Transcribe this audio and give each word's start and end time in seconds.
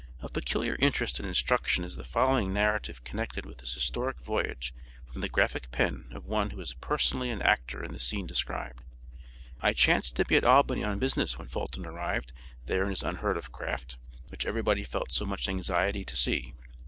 Of 0.19 0.33
peculiar 0.33 0.77
interest 0.79 1.19
and 1.19 1.27
instruction 1.27 1.83
is 1.83 1.95
the 1.95 2.03
following 2.03 2.51
narrative 2.51 3.03
connected 3.03 3.45
with 3.45 3.59
this 3.59 3.75
historic 3.75 4.19
voyage 4.23 4.73
from 5.05 5.21
the 5.21 5.29
graphic 5.29 5.69
pen 5.69 6.07
of 6.11 6.25
one 6.25 6.49
who 6.49 6.57
was 6.57 6.73
personally 6.73 7.29
an 7.29 7.43
actor 7.43 7.83
in 7.83 7.93
the 7.93 7.99
scene 7.99 8.25
described: 8.25 8.81
"I 9.61 9.73
chanced 9.73 10.15
to 10.15 10.25
be 10.25 10.37
at 10.37 10.43
Albany 10.43 10.83
on 10.83 10.97
business 10.97 11.37
when 11.37 11.49
Fulton 11.49 11.85
arrived 11.85 12.33
there 12.65 12.81
in 12.83 12.89
his 12.89 13.03
unheard 13.03 13.37
of 13.37 13.51
craft, 13.51 13.97
which 14.29 14.47
everybody 14.47 14.83
felt 14.85 15.11
so 15.11 15.27
much 15.27 15.47
anxiety 15.47 16.03
to 16.05 16.15
see. 16.17 16.55